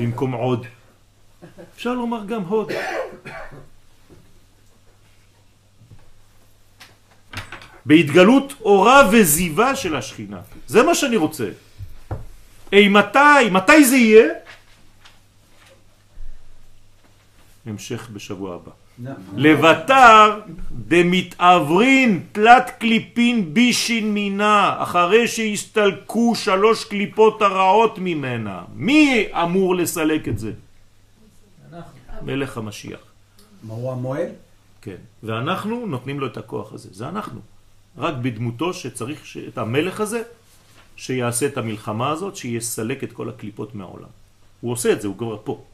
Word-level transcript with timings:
במקום 0.00 0.32
עוד. 0.32 0.66
אפשר 1.74 1.94
לומר 1.94 2.24
גם 2.24 2.42
הוד. 2.42 2.72
בהתגלות 7.86 8.52
אורה 8.60 9.08
וזיווה 9.12 9.76
של 9.76 9.96
השכינה. 9.96 10.40
זה 10.66 10.82
מה 10.82 10.94
שאני 10.94 11.16
רוצה. 11.16 11.48
אי 12.72 12.88
מתי? 12.88 13.50
מתי 13.52 13.84
זה 13.84 13.96
יהיה? 13.96 14.24
המשך 17.66 18.08
בשבוע 18.12 18.54
הבא. 18.54 18.72
לבטר 19.36 20.40
דמתעברין 20.88 22.22
תלת 22.32 22.70
קליפין 22.78 23.54
בישין 23.54 24.14
מינה 24.14 24.82
אחרי 24.82 25.28
שהסתלקו 25.28 26.34
שלוש 26.34 26.84
קליפות 26.84 27.42
הרעות 27.42 27.98
ממנה. 27.98 28.62
מי 28.74 29.24
אמור 29.32 29.74
לסלק 29.74 30.28
את 30.28 30.38
זה? 30.38 30.52
מלך 32.22 32.56
המשיח. 32.56 33.00
מה 33.62 33.74
הוא 33.74 33.92
המועל? 33.92 34.28
כן. 34.82 34.96
ואנחנו 35.22 35.86
נותנים 35.86 36.20
לו 36.20 36.26
את 36.26 36.36
הכוח 36.36 36.72
הזה. 36.72 36.88
זה 36.92 37.08
אנחנו. 37.08 37.40
רק 37.98 38.14
בדמותו 38.14 38.74
שצריך 38.74 39.36
את 39.48 39.58
המלך 39.58 40.00
הזה 40.00 40.22
שיעשה 40.96 41.46
את 41.46 41.58
המלחמה 41.58 42.10
הזאת 42.10 42.36
שיסלק 42.36 43.04
את 43.04 43.12
כל 43.12 43.28
הקליפות 43.28 43.74
מהעולם. 43.74 44.08
הוא 44.60 44.72
עושה 44.72 44.92
את 44.92 45.00
זה, 45.00 45.08
הוא 45.08 45.18
כבר 45.18 45.36
פה. 45.44 45.64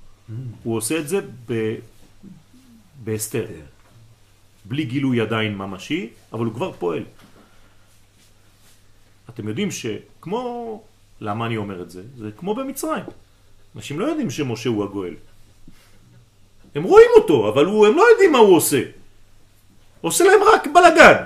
הוא 0.63 0.77
עושה 0.77 0.99
את 0.99 1.09
זה 1.09 1.21
ב... 1.49 1.75
בהסתר. 3.05 3.47
בלי 4.65 4.85
גילוי 4.85 5.21
עדיין 5.21 5.57
ממשי, 5.57 6.09
אבל 6.33 6.45
הוא 6.45 6.55
כבר 6.55 6.73
פועל. 6.73 7.05
אתם 9.29 9.49
יודעים 9.49 9.71
שכמו... 9.71 10.83
למה 11.21 11.47
אני 11.47 11.57
אומר 11.57 11.83
את 11.83 11.91
זה? 11.91 12.03
זה 12.19 12.31
כמו 12.37 12.55
במצרים. 12.55 13.05
אנשים 13.77 14.01
לא 14.01 14.05
יודעים 14.05 14.31
שמשה 14.31 14.69
הוא 14.69 14.85
הגואל. 14.85 15.15
הם 16.75 16.83
רואים 16.83 17.11
אותו, 17.17 17.49
אבל 17.49 17.65
הוא, 17.65 17.87
הם 17.87 17.97
לא 17.97 18.05
יודעים 18.11 18.33
מה 18.33 18.39
הוא 18.39 18.57
עושה. 18.57 18.83
עושה 20.01 20.25
להם 20.25 20.41
רק 20.55 20.67
בלגן. 20.67 21.23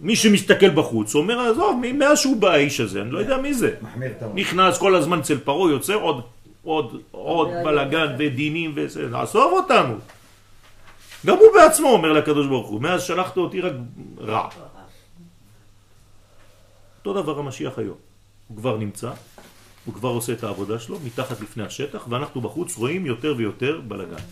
מי 0.00 0.16
שמסתכל 0.16 0.70
בחוץ 0.70 1.14
אומר, 1.14 1.40
עזוב, 1.40 1.80
מאז 1.94 2.18
שהוא 2.18 2.36
בא 2.36 2.50
האיש 2.50 2.80
הזה, 2.80 3.02
אני 3.02 3.10
לא 3.10 3.18
יודע 3.18 3.36
מי 3.36 3.54
זה. 3.54 3.74
נכנס 4.34 4.78
כל 4.78 4.94
הזמן 4.94 5.18
אצל 5.18 5.38
פרו, 5.38 5.68
יוצא 5.70 5.94
עוד, 5.94 6.22
עוד, 6.62 7.02
עוד 7.10 7.48
בלגן 7.64 8.14
ודינים 8.18 8.72
וזה, 8.74 9.06
עזוב 9.14 9.52
אותנו. 9.52 9.94
גם 11.26 11.36
הוא 11.36 11.46
בעצמו 11.54 11.88
אומר 11.88 12.12
לקדוש 12.12 12.46
ברוך 12.46 12.68
הוא, 12.68 12.80
מאז 12.80 13.02
שלחת 13.02 13.36
אותי 13.36 13.60
רק 13.60 13.72
רע. 14.18 14.48
אותו 16.98 17.22
דבר 17.22 17.38
המשיח 17.38 17.78
היום. 17.78 17.96
הוא 18.48 18.56
כבר 18.56 18.76
נמצא, 18.76 19.10
הוא 19.84 19.94
כבר 19.94 20.08
עושה 20.08 20.32
את 20.32 20.44
העבודה 20.44 20.78
שלו 20.78 20.98
מתחת 21.04 21.40
לפני 21.40 21.64
השטח, 21.64 22.06
ואנחנו 22.08 22.40
בחוץ 22.40 22.76
רואים 22.76 23.06
יותר 23.06 23.34
ויותר 23.36 23.80
בלגן. 23.88 24.22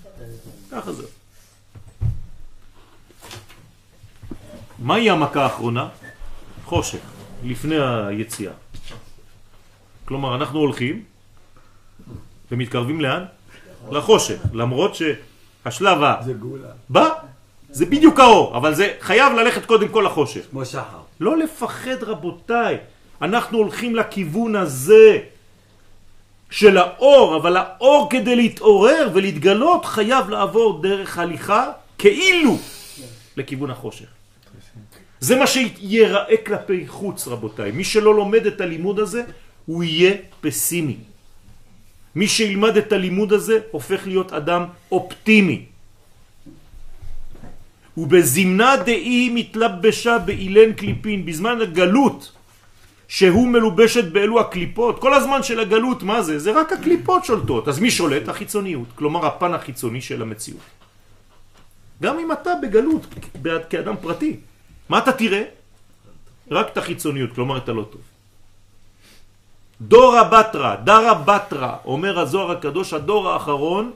ככה 0.71 0.93
זה. 0.93 1.03
מהי 4.79 5.11
המכה 5.11 5.43
האחרונה? 5.43 5.89
חושך, 6.65 6.99
לפני 7.45 7.77
היציאה. 7.79 8.53
כלומר, 10.05 10.34
אנחנו 10.34 10.59
הולכים 10.59 11.05
ומתקרבים 12.53 13.01
לאן? 13.01 13.25
לחושך, 13.91 14.41
למרות 14.53 14.95
ש... 14.95 15.03
השלב 15.65 16.03
הבא 16.03 17.09
זה 17.71 17.87
בדיוק 17.87 18.21
האור, 18.21 18.57
אבל 18.57 18.75
זה 18.75 18.93
חייב 19.01 19.33
ללכת 19.33 19.67
קודם 19.67 19.89
כל 19.89 20.03
לחושך. 20.07 20.41
כמו 20.51 20.65
שחר. 20.65 21.01
לא 21.21 21.37
לפחד 21.37 22.03
רבותיי, 22.03 22.77
אנחנו 23.23 23.59
הולכים 23.59 23.97
לכיוון 23.97 24.57
הזה 24.57 25.19
של 26.51 26.79
האור, 26.79 27.37
אבל 27.37 27.57
האור 27.57 28.07
כדי 28.11 28.37
להתעורר 28.37 29.11
ולהתגלות 29.15 29.85
חייב 29.85 30.29
לעבור 30.31 30.83
דרך 30.83 31.19
הליכה 31.19 31.71
כאילו 31.99 32.59
לכיוון 33.37 33.71
החושך. 33.71 34.06
זה 35.21 35.37
מה 35.37 35.47
שיראה 35.47 36.37
כלפי 36.47 36.89
חוץ 36.89 37.28
רבותיי. 37.28 37.71
מי 37.71 37.84
שלא 37.84 38.15
לומד 38.15 38.47
את 38.47 38.61
הלימוד 38.61 38.99
הזה 38.99 39.22
הוא 39.67 39.84
יהיה 39.84 40.15
פסימי. 40.41 40.97
מי 42.15 42.28
שילמד 42.28 42.77
את 42.77 42.93
הלימוד 42.93 43.33
הזה 43.33 43.59
הופך 43.71 44.06
להיות 44.06 44.33
אדם 44.33 44.65
אופטימי. 44.93 45.65
ובזמנה 47.97 48.77
דאי 48.77 49.31
מתלבשה 49.34 50.19
באילן 50.19 50.72
קליפין, 50.72 51.27
בזמן 51.27 51.61
הגלות 51.61 52.33
שהוא 53.09 53.49
מלובשת 53.49 54.05
באלו 54.05 54.41
הקליפות, 54.41 55.01
כל 55.01 55.15
הזמן 55.15 55.43
של 55.43 55.61
הגלות, 55.61 56.03
מה 56.03 56.22
זה? 56.22 56.39
זה 56.39 56.53
רק 56.53 56.72
הקליפות 56.72 57.25
שולטות. 57.25 57.69
אז 57.69 57.78
מי 57.81 57.91
שולט? 57.91 58.28
החיצוניות, 58.28 58.89
כלומר 58.95 59.27
הפן 59.27 59.55
החיצוני 59.55 60.01
של 60.01 60.22
המציאות. 60.22 60.61
גם 62.03 62.19
אם 62.19 62.33
אתה 62.33 62.51
בגלות, 62.62 63.06
כאדם 63.71 63.95
פרטי, 64.01 64.37
מה 64.89 64.99
אתה 64.99 65.12
תראה? 65.12 65.43
רק 66.51 66.67
את 66.72 66.77
החיצוניות, 66.78 67.33
כלומר 67.33 67.56
את 67.56 67.69
הלא 67.69 67.84
טוב. 67.93 68.12
דורה 69.88 70.25
בתרה, 70.25 70.76
דרה 70.76 71.15
בתרה, 71.15 71.76
אומר 71.84 72.19
הזוהר 72.19 72.50
הקדוש, 72.50 72.93
הדור 72.93 73.31
האחרון, 73.31 73.93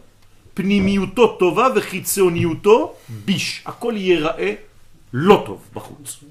פנימיותו 0.54 1.36
טובה 1.36 1.69
וחיצוניותו 1.74 2.94
ביש. 3.08 3.62
הכל 3.66 3.94
ייראה 3.96 4.54
לא 5.12 5.42
טוב 5.46 5.60
בחוץ. 5.75 6.25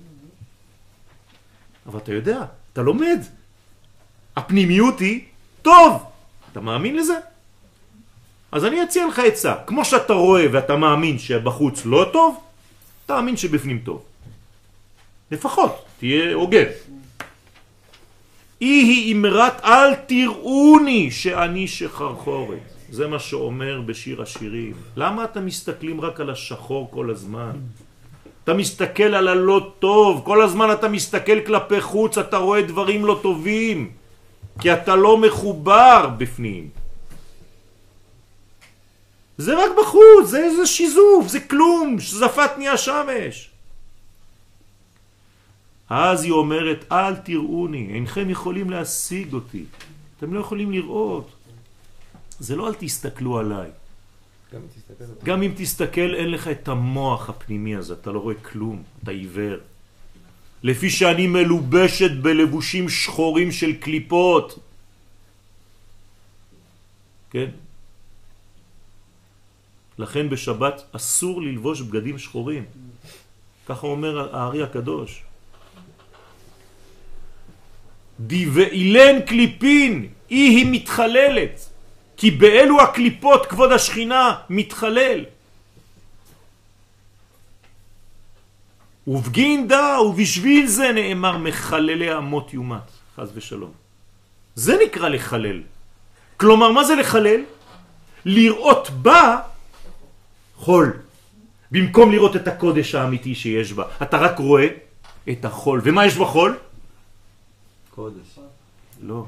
אבל 1.85 1.99
אתה 1.99 2.13
יודע, 2.13 2.41
אתה 2.73 2.81
לומד. 2.81 3.19
הפנימיות 4.35 4.99
היא 4.99 5.21
טוב. 5.61 6.03
אתה 6.51 6.59
מאמין 6.59 6.95
לזה? 6.95 7.17
אז 8.51 8.65
אני 8.65 8.83
אציע 8.83 9.07
לך 9.07 9.19
עצה. 9.19 9.53
כמו 9.67 9.85
שאתה 9.85 10.13
רואה 10.13 10.45
ואתה 10.51 10.75
מאמין 10.75 11.19
שבחוץ 11.19 11.85
לא 11.85 12.09
טוב, 12.13 12.39
תאמין 13.05 13.37
שבפנים 13.37 13.79
טוב. 13.85 14.03
לפחות, 15.31 15.85
תהיה 15.99 16.33
הוגן. 16.33 16.65
אי 18.65 18.83
היא 18.83 19.15
אמרת 19.15 19.61
אל 19.63 19.95
תראוני 19.95 21.11
שאני 21.11 21.67
שחרחורת. 21.67 22.59
זה 22.89 23.07
מה 23.07 23.19
שאומר 23.19 23.81
בשיר 23.85 24.21
השירים. 24.21 24.73
למה 24.97 25.23
אתם 25.23 25.45
מסתכלים 25.45 26.01
רק 26.01 26.19
על 26.19 26.29
השחור 26.29 26.89
כל 26.91 27.09
הזמן? 27.09 27.51
אתה 28.43 28.53
מסתכל 28.53 29.11
על 29.13 29.27
הלא 29.27 29.71
טוב, 29.79 30.21
כל 30.25 30.41
הזמן 30.41 30.71
אתה 30.71 30.87
מסתכל 30.87 31.41
כלפי 31.45 31.81
חוץ, 31.81 32.17
אתה 32.17 32.37
רואה 32.37 32.61
דברים 32.61 33.05
לא 33.05 33.19
טובים, 33.21 33.89
כי 34.61 34.73
אתה 34.73 34.95
לא 34.95 35.17
מחובר 35.17 36.09
בפנים. 36.17 36.69
זה 39.37 39.53
רק 39.53 39.71
בחוץ, 39.77 40.25
זה 40.25 40.43
איזה 40.43 40.65
שיזוף, 40.65 41.27
זה 41.27 41.39
כלום, 41.39 41.99
שזפת 41.99 42.51
נהיה 42.57 42.77
שמש. 42.77 43.49
אז 45.89 46.23
היא 46.23 46.31
אומרת, 46.31 46.85
אל 46.91 47.15
תראוני, 47.15 47.93
אינכם 47.93 48.29
יכולים 48.29 48.69
להשיג 48.69 49.33
אותי. 49.33 49.65
אתם 50.17 50.33
לא 50.33 50.39
יכולים 50.39 50.71
לראות. 50.71 51.31
זה 52.39 52.55
לא 52.55 52.67
אל 52.67 52.73
תסתכלו 52.73 53.37
עליי. 53.37 53.69
גם 54.53 54.61
אם 54.61 54.67
תסתכל, 54.67 55.03
גם 55.23 55.41
אם 55.43 55.51
תסתכל 55.57 56.15
אין 56.15 56.31
לך 56.31 56.47
את 56.47 56.67
המוח 56.67 57.29
הפנימי 57.29 57.75
הזה, 57.75 57.93
אתה 57.93 58.11
לא 58.11 58.19
רואה 58.19 58.35
כלום, 58.35 58.83
אתה 59.03 59.11
עיוור. 59.11 59.57
לפי 60.63 60.89
שאני 60.89 61.27
מלובשת 61.27 62.11
בלבושים 62.21 62.89
שחורים 62.89 63.51
של 63.51 63.73
קליפות. 63.73 64.59
כן? 67.29 67.49
לכן 69.97 70.29
בשבת 70.29 70.83
אסור 70.91 71.41
ללבוש 71.41 71.81
בגדים 71.81 72.17
שחורים. 72.19 72.65
ככה 73.65 73.87
אומר 73.87 74.35
הארי 74.35 74.63
הקדוש. 74.63 75.23
דיבאילן 78.19 79.21
קליפין, 79.21 80.07
היא 80.29 80.57
היא 80.57 80.67
מתחללת, 80.71 81.69
כי 82.17 82.31
באלו 82.31 82.81
הקליפות 82.81 83.45
כבוד 83.45 83.71
השכינה 83.71 84.35
מתחלל. 84.49 85.25
ובגין 89.07 89.67
דה 89.67 90.01
ובשביל 90.01 90.67
זה 90.67 90.91
נאמר 90.91 91.37
מחללי 91.37 92.17
אמות 92.17 92.53
יומת, 92.53 92.89
חז 93.15 93.31
ושלום. 93.35 93.71
זה 94.55 94.77
נקרא 94.85 95.09
לחלל. 95.09 95.61
כלומר, 96.37 96.71
מה 96.71 96.83
זה 96.83 96.95
לחלל? 96.95 97.41
לראות 98.25 98.89
בה 98.89 99.37
חול. 100.55 100.93
במקום 101.71 102.11
לראות 102.11 102.35
את 102.35 102.47
הקודש 102.47 102.95
האמיתי 102.95 103.35
שיש 103.35 103.73
בה, 103.73 103.83
אתה 104.01 104.17
רק 104.17 104.39
רואה 104.39 104.67
את 105.29 105.45
החול. 105.45 105.81
ומה 105.83 106.05
יש 106.05 106.15
בחול? 106.17 106.57
קודש. 107.95 108.39
לא. 109.03 109.25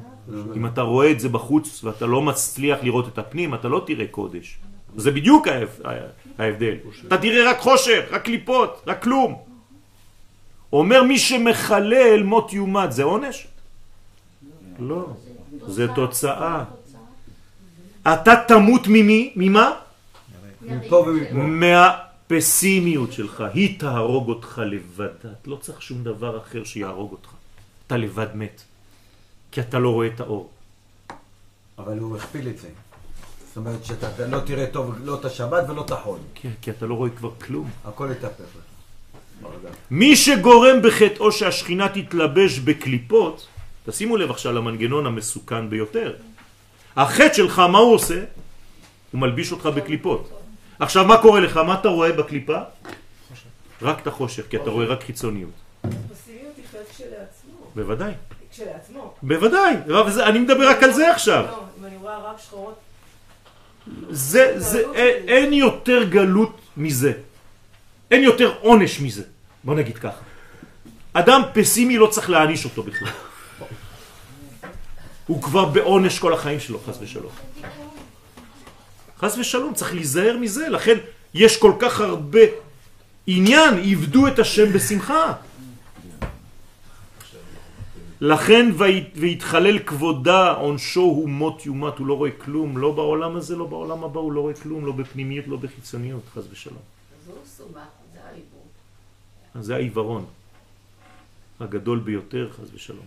אם 0.56 0.66
אתה 0.66 0.82
רואה 0.82 1.12
את 1.12 1.20
זה 1.20 1.30
בחוץ 1.30 1.84
ואתה 1.84 2.06
לא 2.06 2.22
מצליח 2.22 2.80
לראות 2.84 3.08
את 3.08 3.18
הפנים, 3.18 3.54
אתה 3.54 3.68
לא 3.68 3.84
תראה 3.88 4.08
קודש. 4.08 4.58
זה 4.96 5.12
בדיוק 5.12 5.48
ההבדל. 6.38 6.76
אתה 7.08 7.18
תראה 7.18 7.52
רק 7.52 7.60
חושך, 7.60 8.04
רק 8.12 8.24
קליפות, 8.24 8.82
רק 8.88 9.04
כלום. 9.04 9.36
אומר 10.74 11.04
מי 11.04 11.20
שמחלל 11.20 12.24
מות 12.24 12.54
יומת, 12.54 12.92
זה 12.92 13.04
עונש? 13.04 13.48
לא, 14.80 15.06
זה 15.68 15.88
תוצאה. 15.96 16.64
אתה 18.02 18.34
תמות 18.48 18.88
ממי? 18.88 19.34
ממה? 19.36 19.72
מהפסימיות 21.34 23.14
שלך. 23.14 23.44
היא 23.54 23.80
תהרוג 23.80 24.30
אותך 24.30 24.62
לבד. 24.66 25.10
לא 25.46 25.56
צריך 25.56 25.82
שום 25.82 26.04
דבר 26.04 26.38
אחר 26.38 26.64
שיהרוג 26.64 27.12
אותך. 27.12 27.30
אתה 27.88 27.98
לבד 27.98 28.28
מת. 28.34 28.62
כי 29.52 29.62
אתה 29.62 29.80
לא 29.80 29.90
רואה 29.90 30.08
את 30.08 30.20
האור. 30.20 30.50
אבל 31.78 32.00
הוא 32.00 32.18
הכפיל 32.18 32.48
את 32.48 32.58
זה. 32.58 32.68
זאת 33.48 33.58
אומרת 33.58 33.86
שאתה 33.86 34.28
לא 34.28 34.40
תראה 34.40 34.68
טוב 34.68 34.96
לא 35.04 35.16
את 35.16 35.26
השבת 35.26 35.70
ולא 35.70 35.82
את 35.82 35.92
החול. 35.92 36.20
כי, 36.36 36.48
כי 36.62 36.72
אתה 36.72 36.86
לא 36.86 36.94
רואה 36.94 37.10
כבר 37.10 37.32
כלום. 37.36 37.70
הכל 37.86 38.10
יתהפך 38.12 38.42
לך. 38.42 39.48
מי 39.92 40.16
שגורם 40.16 40.82
בחטאו 40.84 41.32
שהשכינה 41.32 41.90
תתלבש 41.90 42.60
בקליפות, 42.60 43.48
תשימו 43.86 44.18
לב 44.18 44.32
עכשיו 44.32 44.54
למנגנון 44.54 45.06
המסוכן 45.06 45.70
ביותר. 45.70 46.16
החטא 46.96 47.34
שלך, 47.34 47.60
מה 47.60 47.78
הוא 47.78 47.94
עושה? 47.94 48.24
הוא 49.12 49.22
מלביש 49.22 49.52
אותך 49.52 49.66
בקליפות. 49.66 50.30
עכשיו, 50.80 51.06
מה 51.06 51.22
קורה 51.22 51.40
לך? 51.40 51.58
מה 51.58 51.80
אתה 51.80 51.90
רואה 51.90 52.12
בקליפה? 52.12 52.60
רק 53.82 54.02
את 54.02 54.08
החושך, 54.08 54.44
כי 54.50 54.58
אתה 54.58 54.70
רואה 54.70 54.86
רק 54.86 55.04
חיצוניות. 55.04 55.50
פסימיות 55.82 56.54
היא 56.58 56.66
חלק 56.72 56.90
כשלעצמו. 56.90 57.47
בוודאי, 57.78 58.12
כשלעצמו. 58.52 59.14
בוודאי. 59.22 59.74
אבל 59.86 60.12
זה- 60.12 60.26
אני 60.28 60.40
מדבר 60.40 60.70
רק 60.70 60.84
על 60.84 60.94
זה 60.94 61.12
עכשיו. 61.12 61.46
לא, 61.52 61.64
אם 61.80 61.86
אני 61.86 61.98
רואה 61.98 62.18
רק 62.32 62.36
שחורות, 62.40 62.80
זה, 64.10 64.54
זה, 64.60 64.84
אין, 64.94 65.30
אין 65.30 65.54
יותר 65.54 66.04
גלות 66.04 66.62
מזה. 66.78 67.12
אין 68.12 68.24
יותר 68.24 68.54
עונש 68.62 69.00
מזה. 69.00 69.24
בוא 69.64 69.76
נגיד 69.76 69.98
ככה. 69.98 70.22
אדם 71.14 71.42
פסימי 71.54 71.98
לא 71.98 72.08
צריך 72.08 72.30
להעניש 72.30 72.66
אותו 72.66 72.84
בכלל. 72.84 73.10
הוא 75.28 75.42
כבר 75.44 75.66
בעונש 75.66 76.20
כל 76.20 76.34
החיים 76.34 76.60
שלו, 76.60 76.80
חס 76.88 76.98
ושלום. 77.02 77.32
חס 79.20 79.38
ושלום, 79.38 79.74
צריך 79.74 79.94
להיזהר 79.94 80.38
מזה. 80.38 80.70
לכן 80.70 80.98
יש 81.34 81.58
כל 81.58 81.74
כך 81.80 82.02
הרבה 82.02 82.40
עניין, 83.28 83.74
עבדו 83.92 84.28
את 84.28 84.40
השם 84.40 84.74
בשמחה. 84.74 85.34
לכן 88.22 88.72
ויתחלל 89.16 89.80
כבודה, 89.80 90.52
עונשו 90.52 91.02
הוא 91.02 91.30
מות 91.30 91.66
יומת, 91.66 91.98
הוא 91.98 92.08
לא 92.08 92.14
רואה 92.14 92.32
כלום, 92.32 92.78
לא 92.78 92.92
בעולם 92.92 93.36
הזה, 93.36 93.56
לא 93.56 93.66
בעולם 93.66 94.04
הבא, 94.04 94.20
הוא 94.20 94.32
לא 94.32 94.42
רואה 94.42 94.54
כלום, 94.54 94.86
לא 94.86 94.92
בפנימיות, 94.92 95.48
לא 95.48 95.58
בחיצוניות, 95.58 96.24
חס 96.34 96.44
ושלום. 96.52 96.78
אז 96.78 97.30
הוא 97.30 97.38
סומך, 97.46 97.78
זה 99.54 99.62
זה 99.62 99.76
העיוורון 99.76 100.26
הגדול 101.60 102.00
ביותר, 102.00 102.50
חס 102.52 102.68
ושלום. 102.74 103.06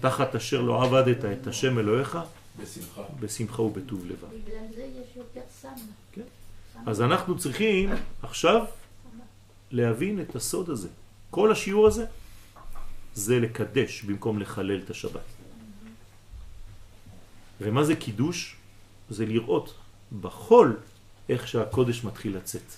תחת 0.00 0.34
אשר 0.34 0.60
לא 0.60 0.82
עבדת 0.82 1.24
את 1.24 1.46
השם 1.46 1.78
אלוהיך, 1.78 2.18
בשמחה. 2.62 3.02
בשמחה 3.20 3.62
ובטוב 3.62 4.06
לבב. 4.06 4.16
בגלל 4.16 4.58
זה 4.76 4.82
יש 4.82 5.16
יותר 5.16 5.40
סמה. 5.60 5.70
כן. 6.12 6.22
אז 6.86 7.02
אנחנו 7.02 7.38
צריכים 7.38 7.90
עכשיו 8.22 8.64
להבין 9.70 10.20
את 10.20 10.36
הסוד 10.36 10.70
הזה. 10.70 10.88
כל 11.30 11.52
השיעור 11.52 11.86
הזה 11.86 12.06
זה 13.14 13.40
לקדש 13.40 14.02
במקום 14.02 14.38
לחלל 14.38 14.80
את 14.84 14.90
השבת. 14.90 15.28
ומה 17.60 17.84
זה 17.84 17.96
קידוש? 17.96 18.56
זה 19.10 19.26
לראות 19.26 19.74
בחול 20.20 20.76
איך 21.28 21.48
שהקודש 21.48 22.04
מתחיל 22.04 22.36
לצאת. 22.36 22.72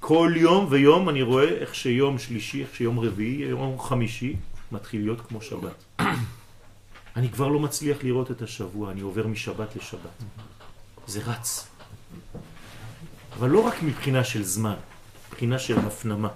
כל 0.00 0.32
יום 0.36 0.66
ויום 0.70 1.08
אני 1.08 1.22
רואה 1.22 1.48
איך 1.48 1.74
שיום 1.74 2.18
שלישי, 2.18 2.62
איך 2.62 2.74
שיום 2.74 2.98
רביעי, 2.98 3.42
יום 3.42 3.80
חמישי 3.80 4.36
מתחיל 4.72 5.00
להיות 5.00 5.20
כמו 5.20 5.42
שבת. 5.42 5.84
אני 7.16 7.28
כבר 7.28 7.48
לא 7.48 7.60
מצליח 7.60 8.04
לראות 8.04 8.30
את 8.30 8.42
השבוע, 8.42 8.92
אני 8.92 9.00
עובר 9.00 9.26
משבת 9.26 9.76
לשבת. 9.76 10.16
זה 11.06 11.20
רץ. 11.26 11.68
אבל 13.38 13.48
לא 13.48 13.60
רק 13.60 13.82
מבחינה 13.82 14.24
של 14.24 14.42
זמן, 14.42 14.76
מבחינה 15.28 15.58
של 15.58 15.78
הפנמה. 15.78 16.28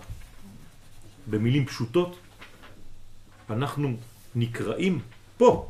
במילים 1.26 1.66
פשוטות, 1.66 2.16
אנחנו 3.50 3.96
נקראים 4.34 5.00
פה, 5.36 5.68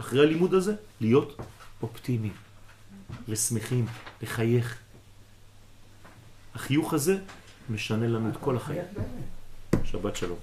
אחרי 0.00 0.20
הלימוד 0.20 0.54
הזה, 0.54 0.74
להיות 1.00 1.36
אופטימיים 1.82 2.32
ושמחים, 3.28 3.86
לחייך. 4.22 4.78
החיוך 6.54 6.92
הזה 6.94 7.18
משנה 7.70 8.06
לנו 8.06 8.30
את 8.30 8.36
כל 8.40 8.56
החיים. 8.56 8.82
שבת 9.84 10.16
שלום. 10.16 10.38